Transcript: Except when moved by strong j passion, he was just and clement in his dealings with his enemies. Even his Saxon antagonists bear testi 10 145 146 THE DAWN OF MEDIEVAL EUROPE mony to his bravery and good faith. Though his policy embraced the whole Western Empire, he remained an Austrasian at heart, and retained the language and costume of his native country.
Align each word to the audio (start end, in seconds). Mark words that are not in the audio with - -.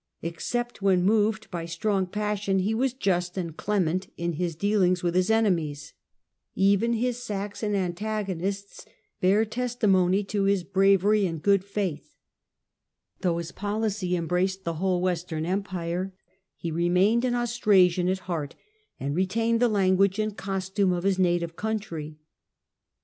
Except 0.23 0.81
when 0.81 1.03
moved 1.03 1.51
by 1.51 1.65
strong 1.67 2.07
j 2.07 2.11
passion, 2.11 2.57
he 2.57 2.73
was 2.73 2.91
just 2.91 3.37
and 3.37 3.55
clement 3.55 4.07
in 4.17 4.33
his 4.33 4.55
dealings 4.55 5.03
with 5.03 5.13
his 5.13 5.29
enemies. 5.29 5.93
Even 6.55 6.93
his 6.93 7.21
Saxon 7.21 7.75
antagonists 7.75 8.83
bear 9.19 9.45
testi 9.45 9.81
10 9.81 9.93
145 9.93 9.93
146 9.93 9.93
THE 9.93 9.93
DAWN 9.93 9.93
OF 9.93 9.93
MEDIEVAL 9.93 9.93
EUROPE 9.93 9.93
mony 10.01 10.23
to 10.23 10.43
his 10.45 10.63
bravery 10.63 11.25
and 11.27 11.43
good 11.43 11.63
faith. 11.63 12.15
Though 13.19 13.37
his 13.37 13.51
policy 13.51 14.15
embraced 14.15 14.63
the 14.63 14.73
whole 14.73 15.01
Western 15.01 15.45
Empire, 15.45 16.13
he 16.55 16.71
remained 16.71 17.23
an 17.23 17.35
Austrasian 17.35 18.09
at 18.09 18.19
heart, 18.25 18.55
and 18.99 19.13
retained 19.15 19.59
the 19.59 19.67
language 19.69 20.17
and 20.17 20.35
costume 20.35 20.93
of 20.93 21.03
his 21.03 21.19
native 21.19 21.55
country. 21.55 22.17